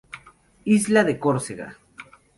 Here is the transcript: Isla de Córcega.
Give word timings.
Isla 0.77 1.03
de 1.03 1.13
Córcega. 1.23 1.77